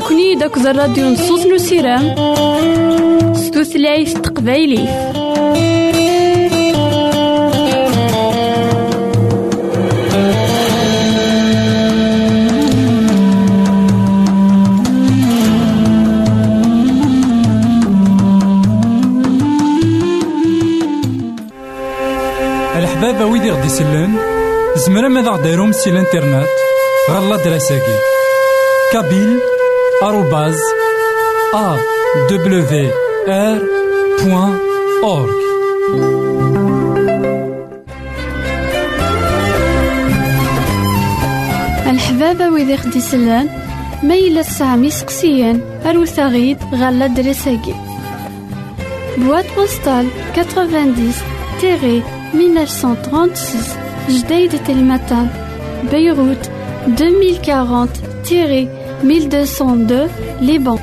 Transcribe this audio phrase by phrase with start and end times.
[0.00, 2.14] تراكني داك الراديو نصوص نسيرام
[3.34, 4.82] ستوثلايف تقبايلي
[22.76, 24.18] الحبابة ويدي غدي يسلن
[24.76, 26.48] زمرا ماذا غديرهم سي الانترنت
[27.10, 27.98] غالا دراساكي.
[28.92, 29.49] كابيل
[30.02, 30.58] آروباز
[31.54, 31.76] أ
[32.30, 32.90] دبليو
[33.28, 33.58] آر
[34.24, 34.58] بوان
[35.04, 35.30] أورك
[41.86, 43.48] الحبابة ويدي خدي سلان
[44.02, 47.74] ميلة سامي سقسيان أروثاغيد غالا دراساكي
[49.16, 51.12] بواد بوستال 90
[51.60, 52.02] تيري
[52.34, 53.62] 1936
[54.08, 55.28] جديد تلمتان
[55.90, 56.50] بيروت
[59.02, 60.08] 1202
[60.40, 60.78] Liban.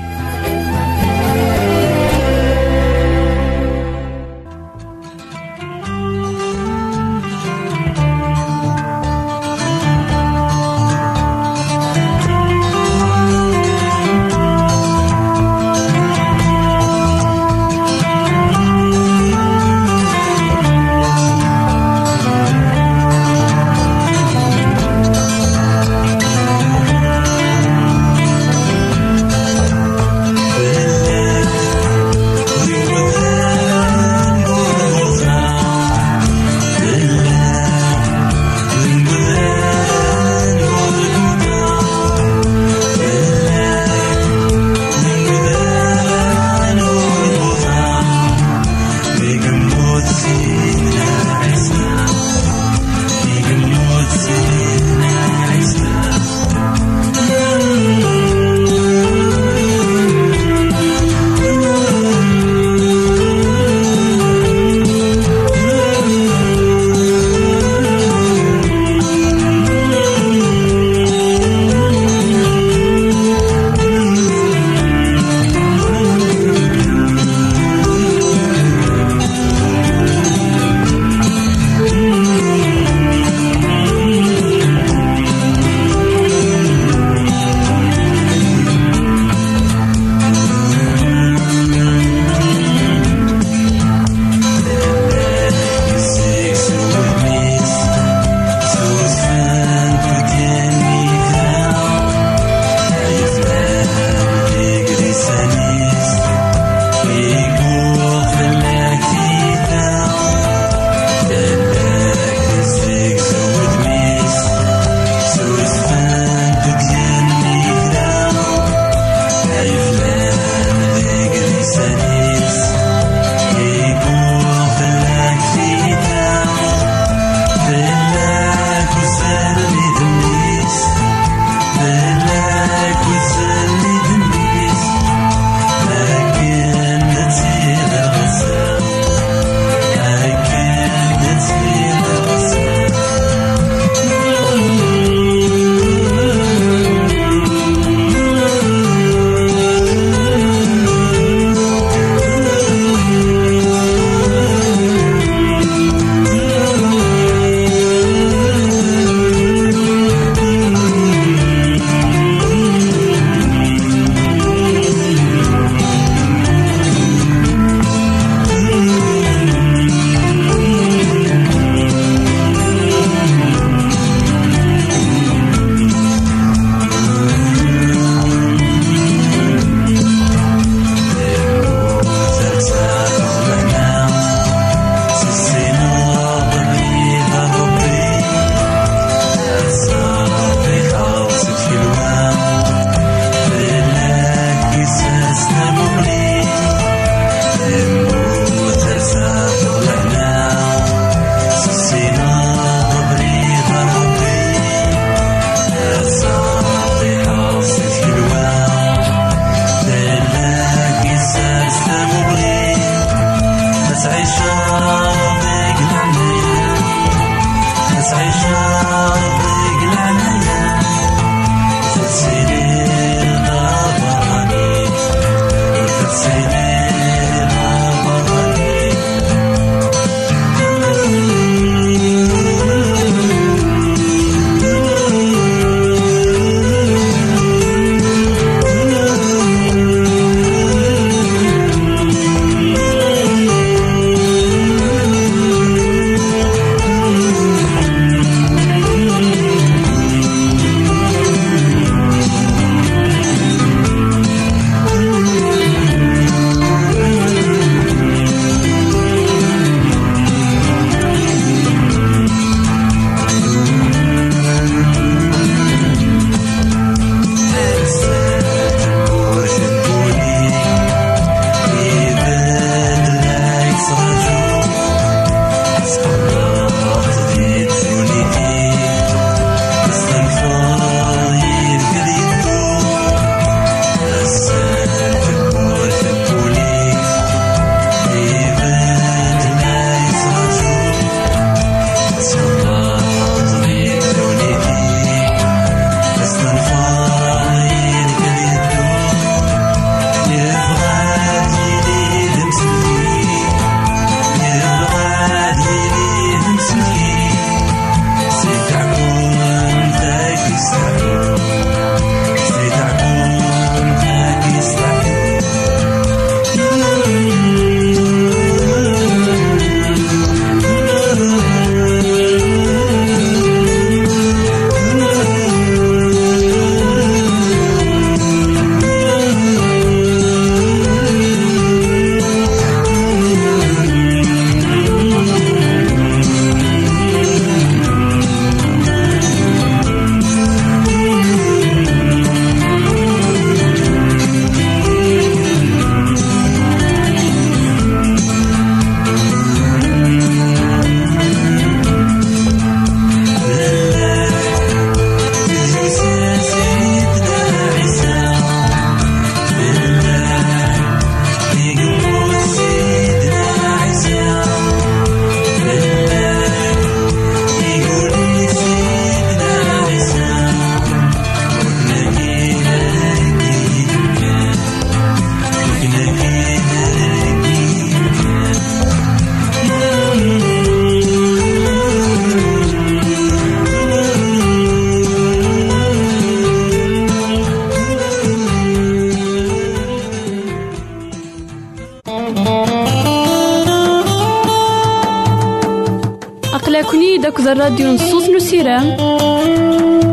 [397.51, 398.97] الراديو نصوص نسيرام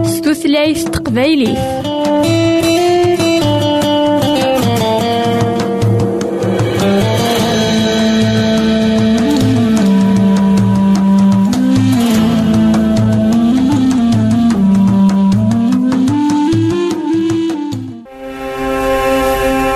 [0.04, 1.52] ستوثلايف تقبايلي.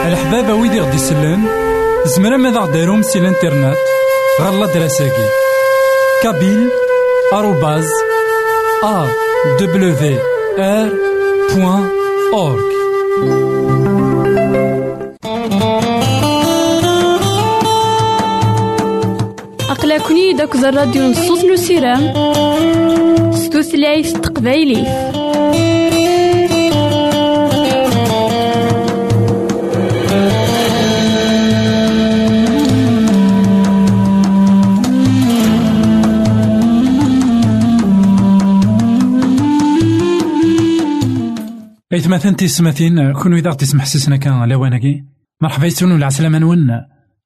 [0.07, 1.49] الحبابة ويدي غدي يسلم
[2.07, 3.77] زمرا ماذا غديرهم سي الانترنت.
[4.41, 5.29] غالا دراساكي.
[6.23, 6.71] كابيل
[11.55, 11.89] بوان
[12.35, 12.69] أورك
[19.71, 22.13] أقلكني داك الراديو نصوص نسيرام
[23.33, 24.13] ستوثلايف
[41.99, 45.05] تقبايلي إثماثن تيسمثين كون إذا تسمح سسنا كان لواناكي
[45.43, 46.71] مرحبا يسون العسلامة نون.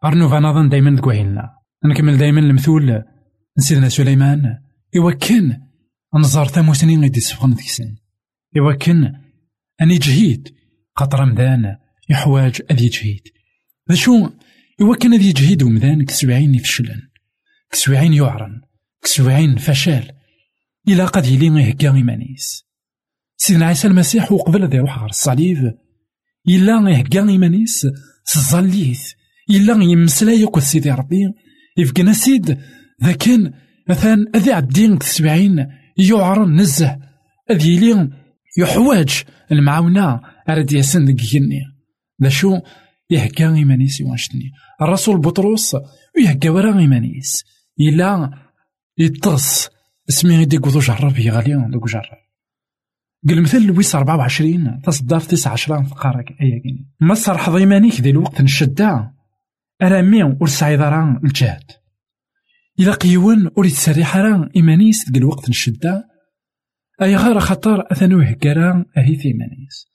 [0.05, 1.51] أرنوفا نظن دايما دكوهيلنا
[1.85, 3.03] نكمل دايما المثول.
[3.59, 4.59] نسيدنا سليمان.
[4.97, 5.61] إوا كان
[6.19, 7.57] نزار ثاموسنين غيدي سفغن
[8.59, 9.13] إوا كان
[9.81, 10.55] أني جهيد
[10.97, 11.77] خاطر مدان
[12.09, 13.29] يحواج أذي جهيد
[13.89, 14.31] ذا شو
[14.81, 17.03] إوا كان أذي جهيد ومدان كسبعين يفشلن.
[17.71, 18.61] كسبعين يعرن
[19.03, 20.13] كسبعين فشل.
[20.89, 22.72] إلا قد يلي يهكا إيمانيس
[23.45, 25.75] سيدنا عيسى المسيح وقبل ذي يروح غير الصليب
[26.49, 27.87] إلا يهكا إيمانيس
[28.25, 29.13] سزاليث
[29.51, 31.23] إلا يمسلا يقول سيدي ربي
[31.79, 32.59] يفقنا سيد
[33.05, 33.53] ذا كان
[33.89, 36.99] مثلا أذي عدين تسبعين يعرن نزه
[37.51, 38.11] أذي لي
[38.59, 39.23] يحواج
[39.53, 41.61] المعاونة أرد ياسن دقيني
[42.23, 42.61] ذا شو؟
[43.11, 44.51] يهكا إيمانيس يوانشتني.
[44.83, 45.77] الرسول بطرس
[46.17, 47.45] ويهكا ورا إيمانيس.
[47.81, 48.31] إلا
[48.99, 49.69] يطرس
[50.09, 52.22] اسمي ديك وذو جرب يغالي دوك جرب.
[53.29, 59.13] قل مثل لويس 24 تصدر 19 فقارك أيا كيني ما صرح ضيمانيك ذي الوقت نشدا
[59.83, 61.83] أرامي ور سعيد راه الجهد
[62.81, 66.05] إلا قيون ور يتسرح راه إيمانيس ذي الوقت نشدا
[67.03, 69.87] أي غير خطر أثنو يهكرا أهي في إيمانيس.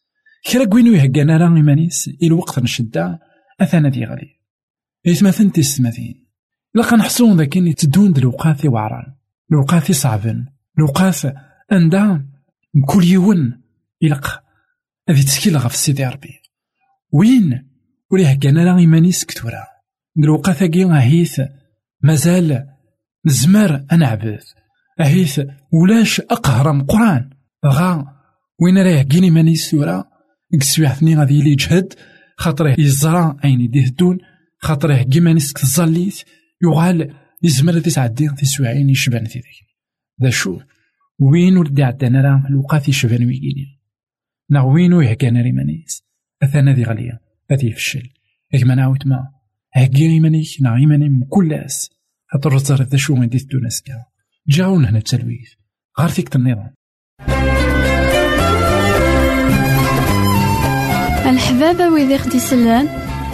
[0.51, 3.19] كرا كوينو يهكانا راه إيمانيس الوقت نشدا
[3.61, 4.39] أثنا ذي غالي
[5.07, 6.27] إثمثن تسمثين
[6.75, 9.13] إلا كنحسون ذاك تدون دلوقاثي وعران.
[9.49, 10.45] لوقاثي صعبن.
[10.77, 11.33] لوقاث
[11.71, 12.26] أندا
[12.85, 13.61] كل يوم
[14.01, 14.43] يلق
[15.09, 16.39] هذه تسكيل غف سيدي ربي.
[17.13, 17.67] وين؟
[18.11, 19.63] وليه كان راه إيمانيس كتورا
[20.23, 21.41] الوقا ثاقي أهيث
[22.03, 22.67] مازال
[23.25, 24.39] نزمر أنعبد
[24.99, 25.41] أهيث
[25.73, 27.29] ولاش أقهرم قرآن.
[27.65, 28.05] غا
[28.61, 30.03] وين راه كين إيمانيس ورا
[30.59, 31.93] كسويحتني غادي يلي يجهد
[32.37, 34.17] خاطره يزرع أين يديه دون
[34.59, 36.21] خاطره كيمانيس كتزاليث
[36.63, 39.67] يغال يزمر تسعدين في سواعين يشبان في ذيك.
[40.23, 40.59] ذا شو؟
[41.21, 43.79] وين ولدي عدانا راه الوقات يشبان ويقيني
[44.49, 46.03] نا وين ويهكانا ريمانيس
[46.43, 47.21] أثانا ذي غالية.
[47.51, 48.09] أذي يفشل
[48.53, 49.29] إكما نعاود ما.
[49.73, 51.89] هكي إيمانيك نا إيماني من كل أس.
[52.27, 54.05] خاطر رزار ذا شو من ديت دوناس كا
[54.47, 55.49] جاون هنا التلويث.
[55.99, 56.73] غار فيك النظام
[61.29, 62.87] الحبابة ويدي خدي سلان.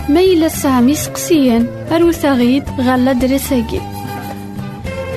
[0.10, 1.68] ميلا سامي سقسيان.
[1.92, 3.82] أروثاغيد غالا دريساكي.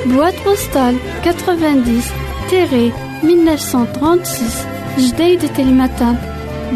[0.07, 0.97] بواد بوستال.
[1.25, 4.67] 90 1936
[4.99, 6.17] Jdeï de Télématin,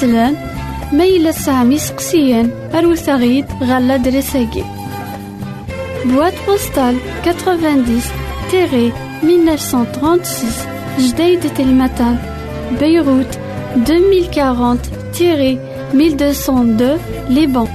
[0.00, 0.36] خديسلان
[0.92, 4.64] ميلا سامي سقسيان أروثاغيد غالا دريساكي
[6.04, 8.02] بواد بوستال 90
[8.50, 8.92] تيري
[9.22, 10.50] 1936
[10.98, 12.18] جديد تلمتان
[12.80, 13.38] بيروت
[13.76, 14.78] 2040
[15.14, 15.58] تيري
[15.94, 16.98] 1202
[17.30, 17.68] لبنان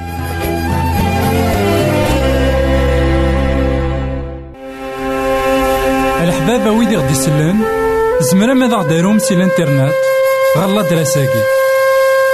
[6.24, 7.60] الحبابة ويدي غدي يسلن
[8.20, 9.94] زمرا ماذا غديرهم سي الإنترنت؟
[10.58, 11.65] غالا دراساكي.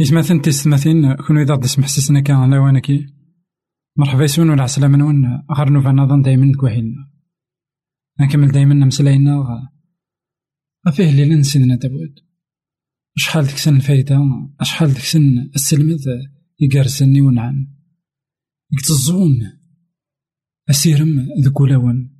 [0.00, 3.06] إسماثن تيستماثين كونو إذا دسم حسسنا كان على وانكي.
[3.96, 7.10] مرحبا يسون ولا عسلامة نون غير نوفا نظن دايما كوهيلنا
[8.20, 9.70] نكمل دايما نمسلاينا
[10.86, 12.14] أفيه ليلة سيدنا داود
[13.16, 14.20] شحال ديك سن الفايدة؟
[14.62, 16.06] شحال ديك سن السلمذ
[16.60, 17.76] يقارسني ونعم
[18.72, 19.52] يكتزون
[20.70, 22.10] أسيرم ذك ولون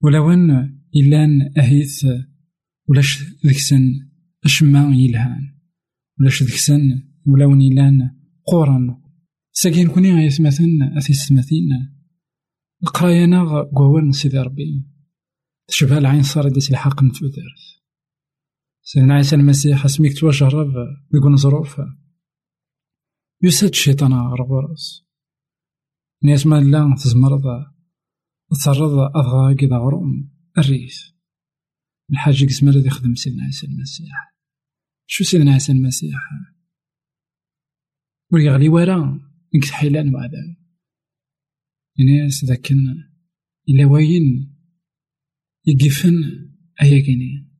[0.00, 0.50] ولون
[0.96, 2.06] إلان أهيث.
[2.88, 4.08] ولاش ذيك سن
[4.44, 5.61] أشما يلهان.
[6.22, 8.10] ولاش ذيك سن ولون إلان
[8.46, 9.02] قورن
[9.52, 11.68] ساكين كوني غايث مثلا أثي السماثين
[12.82, 14.86] القرايانا قوان سيدي ربي.
[15.66, 17.62] تشبه العين صار ديس الحق نتوثرث
[18.82, 20.72] سيدنا عيسى المسيح اسميك توجرب
[21.14, 21.80] يقول ظروف.
[23.42, 25.04] يسد الشيطان غرغورس
[26.22, 27.44] ناس ما لا تزمرض.
[28.50, 30.96] تسرض أضغى كذا غروم الريث
[32.10, 34.31] الحاج كزمر ذي يخدم سيدنا عيسى المسيح.
[35.14, 36.20] شو سيدنا عيسى المسيح؟
[38.32, 39.20] ويغلي ورا
[39.54, 40.56] نكت حيلان وعذاب
[41.98, 42.72] ناس ذاك
[43.68, 44.56] إلا وين
[45.66, 46.14] يقفن
[46.82, 47.50] أيا كيني.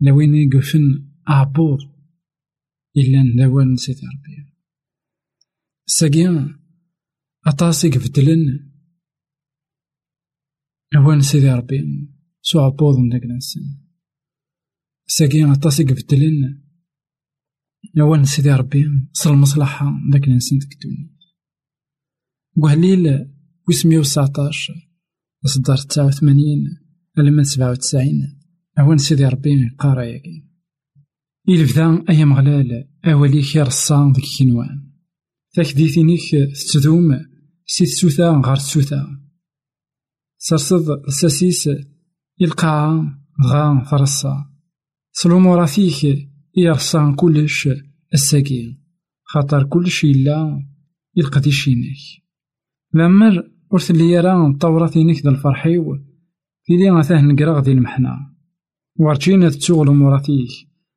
[0.00, 1.78] لوين يقفن أعبوض
[2.96, 4.54] إلا ندوان نسيت ربي.
[5.86, 6.58] ساقيا
[7.46, 8.72] أطاسي قفتلن
[10.96, 12.08] أوان سيدي ربي.
[12.42, 13.22] سو عبوض من داك
[15.10, 16.62] ساقيا أطاسي قفتلن
[18.00, 21.10] أوان سيدي ربي صل المصلحة داك الإنسان ديك الدنيا
[22.56, 23.28] وهليل
[23.68, 24.72] وسمية وتسعطاش
[25.44, 26.64] إصدار تسعة وثمانين
[27.18, 28.40] ألمن سبعة وتسعين.
[28.78, 30.48] أوان سيدي ربي قارا ياكي
[31.48, 34.92] إلفدا أيا مغلال أولي خير الصان ديك كينوان
[35.54, 36.20] تاكديتينيك
[36.70, 37.20] تتدوم
[37.66, 39.06] سي تسوثا غار تسوثا
[40.38, 41.70] سرصد الساسيس
[42.40, 43.02] يلقى
[43.46, 43.84] غا
[45.20, 47.68] سلومورا فيك يرصان كلش
[48.14, 48.78] الساكي
[49.24, 50.66] خاطر كلش إلا
[51.16, 51.96] يلقى شينك
[52.94, 55.98] لمر ورثلي يرى طورتينيك ذا الفرحيو
[56.66, 58.34] تيلي غاثاه نقرا غدي المحنا
[58.96, 60.48] ورجينا تسوغ الأموراتيك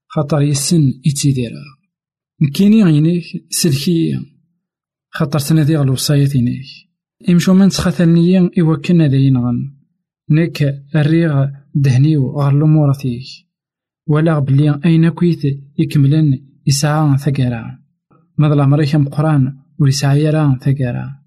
[0.08, 1.64] خاطر يسن إتيديرا
[2.42, 4.20] نكيني عينيك سلكي
[5.10, 6.66] خاطر تنادي غلو صايتينيك
[7.30, 8.76] إمشو من تخاثلني إوا
[14.08, 15.44] ولا بلي أين كويت
[15.80, 17.80] يكملن يسعى ثقرا.
[18.38, 21.22] مظلم مريخ مقران وليسعى يرا ثقرا.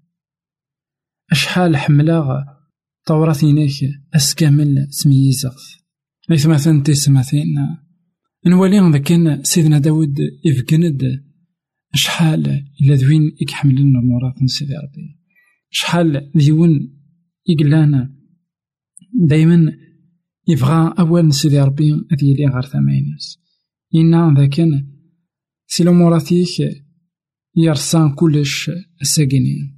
[1.31, 2.43] أشحال حملاغ
[3.05, 3.73] طورثينيك
[4.15, 5.55] أسكامل سميزغ
[6.31, 7.55] إثماثن تيسماثين
[8.47, 10.15] نولي ذاك سيدنا داود
[10.47, 11.01] إفكند
[11.93, 12.47] شحال
[12.81, 15.19] إلا ذوين إكحملن مرات سيدي ربي.
[15.69, 16.69] شحال ديون
[17.49, 18.15] إقلان
[19.13, 19.73] دايما
[20.47, 23.39] يبغى أول سيدي ربي أذي لي غير ثمانيس
[23.95, 24.61] إنا ذاك
[25.67, 26.85] سي موراتيك
[27.55, 29.75] يرسان كلش الساقينين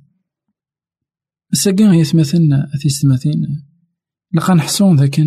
[1.53, 3.65] الساقين يثمثن أثيستماثين
[4.33, 5.21] لقا نحسون ذاك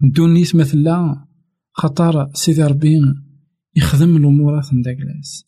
[0.00, 1.26] دونيت مثلا
[1.72, 3.00] خطر سيدي ربي
[3.76, 5.44] يخدم الأمورات نداكلاس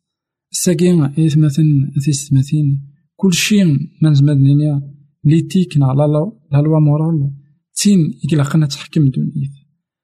[0.51, 3.65] ساقي إيث مثلا تيستماثين كل شيء
[4.03, 7.31] ما نزمد نينيا ليتيك نا لا لوا مورال
[7.77, 9.53] تين يقلقنا تحكم دونيت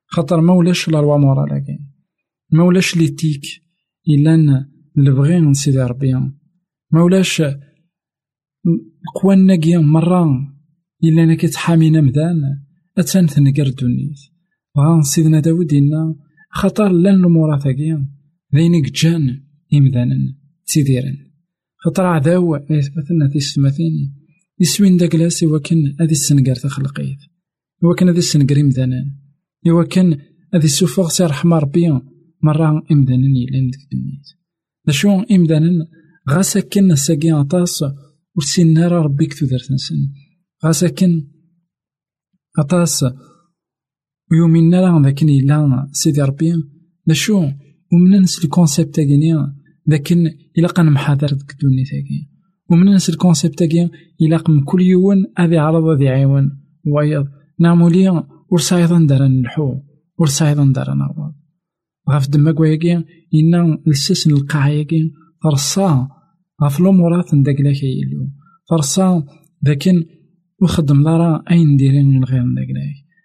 [0.06, 1.92] خاطر ما ولاش لا لوا مورال كاين.
[2.50, 3.42] ما ولاش ليتيك
[4.08, 6.14] إلا لبغي سيدي ربي
[6.90, 7.42] ما ولاش
[9.14, 10.24] قوانا كيا مرة
[11.04, 12.42] إلا أنا كتحامينا مدان.
[12.98, 14.20] أتان تنقر دونيت
[14.78, 16.16] غا سيدنا داود إنا
[16.50, 18.08] خطر لأن المورا ثاقيا
[18.54, 19.42] ذينك جان
[19.74, 21.16] إمدانا تيديرا
[21.76, 24.22] خطر عداو إثبتنا في السماثين.
[24.60, 27.18] يسوين داك لاس كان هذي السنقار تخلقيت
[27.98, 29.10] كان هذي السنقار إمدانا
[29.90, 30.18] كان
[30.54, 32.00] هذي السوفوغ سي رحمة ربي
[32.42, 34.22] مرة إمدانا يلان ديك الدنيا
[34.90, 35.86] شو إمدانا
[36.30, 37.84] غاسا كان ساقي عطاس
[38.36, 39.96] ورسينا ربي كتو دارت نسن
[40.64, 41.28] غاسا كان
[42.58, 43.04] عطاس
[44.30, 46.52] ويومنا لا ذاك إلا سيدي ربي.
[47.12, 47.48] شو
[47.92, 49.36] ومن نس الكونسيبت تاعي
[49.86, 52.28] لكن إلا قان محاضر ديك الدنيا تاعي
[52.70, 53.90] ومن نس الكونسيبت تاعي
[54.20, 57.26] إلا قم كل يوم هذي عرض هذي عيون وأيض
[57.60, 59.74] نعمولي ورسايضا دارن الحو
[60.18, 61.34] ورسايضا دارن نعوض
[62.10, 65.12] غاف دماغ وياكي إنا لسس القاعيكي
[65.44, 66.08] فرصا
[66.62, 68.28] غاف لومورات نداك لك يلو
[69.62, 70.04] لكن
[70.62, 72.68] وخدم دارا أين نديرين من غير نداك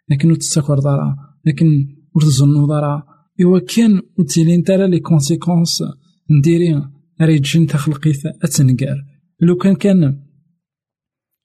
[0.10, 1.68] لكن وتستكر دارا لكن
[2.16, 3.04] وتظنو دارا.
[3.44, 5.84] إوا كان وتسيلين ترى لي كونسيكونس
[6.32, 6.82] نديري
[7.22, 9.06] ريجين تخلقيت أتنقار
[9.42, 10.24] لو كان كان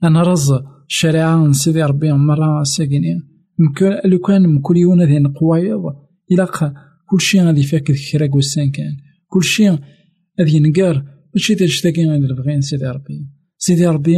[0.05, 0.53] أنا رز
[0.89, 3.23] الشريعة نسيدي ربي مرة ساكنين
[4.05, 5.83] لو كان مكل يوم ذي نقوايض
[6.33, 6.47] إلا
[7.11, 9.69] كلشي غادي فاك كراك وسان كان كلشي
[10.41, 13.27] غادي ينقار ماشي ديال شتاكي غادي بغين سيدي ربي.
[13.59, 14.17] سيدي ربي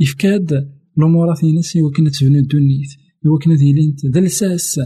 [0.00, 2.90] يفكاد الأمورات ينس وكنا تبنو الدنيت.
[3.26, 4.80] وكنا ديلينت ذا الساس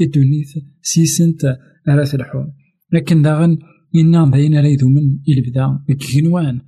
[0.00, 0.48] الدنيت
[0.82, 1.56] سيسنت
[1.88, 2.48] أراث الحوم.
[2.92, 3.58] لكن داغن
[3.94, 6.60] إنا باين راه من البدا كينوان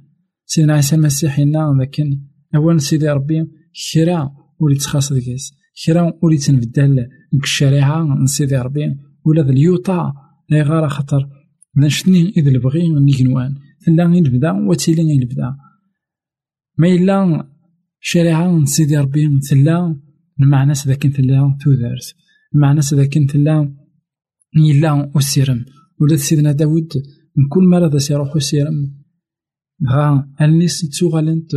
[0.47, 2.21] سيدنا عيسى المسيح إنا لكن
[2.55, 3.47] أولا سيدي ربي
[3.93, 5.55] كرا ولي تخاص ديكيس
[5.87, 8.97] كرا ولي تنبدل ديك الشريعة نسيدي ربي.
[9.25, 10.13] ولا ذا اليوطا
[10.51, 11.29] لا غار خطر.
[11.77, 13.55] نشتني إذ البغي نيكنوان
[13.89, 15.57] غير البدا وتيلي البدا
[16.79, 17.49] ما إلا
[18.01, 19.41] شريعة نسيدي ربي.
[19.51, 19.97] تلا
[20.41, 21.03] المعنى ذاك
[21.61, 22.15] تودرت
[22.55, 23.75] المعنى ذاك تلا
[24.57, 25.65] يلا وسيرم
[26.01, 26.93] ولا سيدنا داود
[27.37, 29.05] من كل مرة سيروح وسيرم
[29.91, 31.51] غا الناس تسوغالنت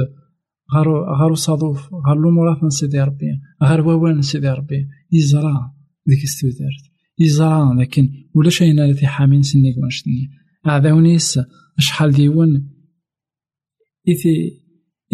[0.75, 5.71] غارو صادوف غار لومورات سيدي ربي غار واوان سيدي ربي يزرع
[6.05, 6.83] ديك استودرت
[7.19, 10.29] يزرع لكن ولا شيء التي حامين سني كونشتني
[10.67, 11.39] أعداونيس
[11.79, 12.69] شحال ديون
[14.09, 14.61] إثي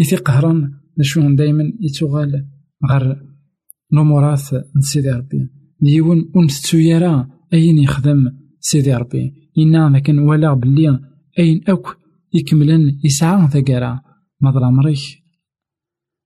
[0.00, 2.46] إثي قهران نشوفهم دايما يتوغال
[2.90, 3.16] غير
[3.92, 4.42] نمورات
[4.76, 5.48] نسيدي ربي
[5.80, 11.00] ديون ونستو يرى أين يخدم سيدي ربي إنا لكن ولا بلي
[11.38, 11.98] أين أوك
[12.34, 14.00] يكملن يسعى ثقرا
[14.40, 15.23] مضر مريخ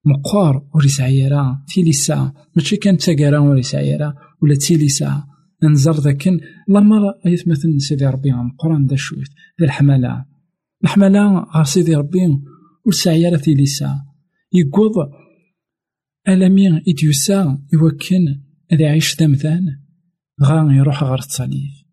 [0.04, 5.26] مقار وريسعى يرى تيلي ساعة ماشي كان تقرا وريسعى يرى ولا تيلي ساعة
[5.62, 9.28] نزر ذاكن لما أيث مثل سيدي ربي عن قرآن دا شويت.
[9.61, 10.24] ذا الحملة.
[10.84, 12.18] الحملة غير سيدي ربي
[12.87, 14.04] ورسعي في ليسا
[14.52, 14.92] يقوض
[16.28, 19.62] ألمي إديوسا يوكن إذا يعيش ثمثان
[20.42, 21.88] غا يروح غير التصاليف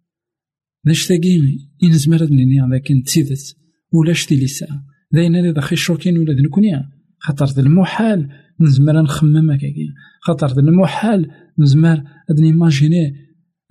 [0.86, 3.56] لاش تاقي ينزمر نيني لكن تسيدت
[3.94, 4.68] ولاش تيليسا.
[5.12, 6.90] داين هذا خي شوكين ولا ذنكونيا.
[7.26, 8.30] خاطر المحال
[8.62, 9.88] نزمر نخمم هكاكي
[10.22, 13.14] خاطر المحال نزمر ادني ماجيني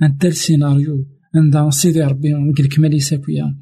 [0.03, 3.55] ان تال سيناريو عند سيدي ربي نقول لك مالي ساكويا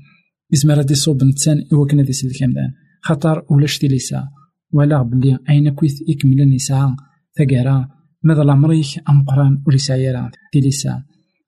[0.53, 4.29] يزمر هادي صوب نتسان هو كان هادي سيدي كامدان خاطر ولاش تي ليسا؟
[4.73, 6.95] ولا بلي أين كويت يكمل النساء؟
[7.39, 7.89] ثقارا
[8.23, 11.03] ماذا الامريك أم قران وليسا تي ليسا.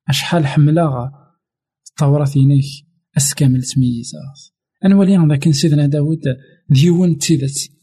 [0.09, 1.11] أشحال حملا
[1.98, 2.64] طورت ينيك
[3.16, 4.12] أسكامل تميز
[4.85, 6.22] انولي لكن سيدنا داود
[6.70, 7.73] ديون تيدت.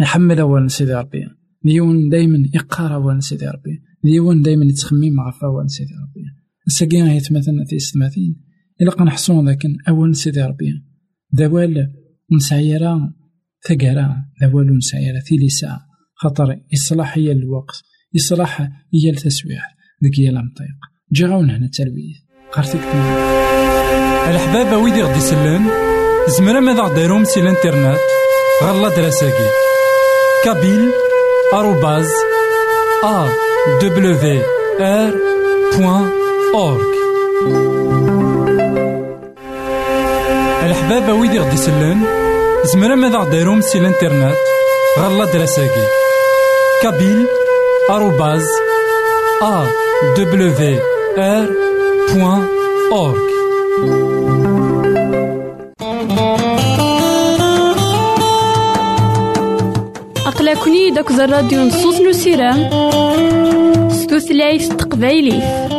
[0.00, 1.26] يحمل اول سيدي ربي.
[1.64, 3.82] ديون دايما يقرا اول سيدي ربي.
[4.04, 6.24] ديوان دايما يتخمم غف أول سيدي ربي.
[6.66, 8.40] الساقين هي تمثلنا في استماثين
[8.80, 10.72] إلا قنحصون لكن أول سيدي ربي.
[11.32, 11.92] دوال
[12.32, 13.12] نسعيرا
[13.68, 15.80] ثقرا دوال نسعيرا في لساعة
[16.14, 17.82] خطر إصلاح هي الوقت.
[18.16, 18.60] إصلاح
[18.94, 20.78] هي التسويح ذيك هي المطيق
[21.12, 22.16] جاونا هنا التلويث.
[22.52, 22.80] قرتك
[24.30, 25.68] الحباب ويدي غدي يسلم
[26.38, 27.98] زمرا ماذا غديرهم سي الانترنت؟
[28.62, 29.48] غالا دراساكي
[30.44, 30.90] كابيل
[31.54, 32.08] آروباز
[33.04, 33.28] ا
[33.82, 34.80] wr.org
[40.64, 42.00] الحبابة ويدي غدي يسلن
[42.64, 44.34] زمرا ماذا غديرهم سي الإنترنت؟
[44.98, 45.86] غالا دراساكي
[46.82, 47.26] كابيل
[47.90, 48.48] آروباز
[49.42, 49.66] ا
[50.16, 50.80] دبليو
[51.18, 51.46] ار
[52.14, 52.46] بوان
[52.92, 53.30] اورك
[60.40, 62.70] أقلكني داك الراديو نصوص نسيران
[63.90, 65.69] ستوثلايف تقبايليه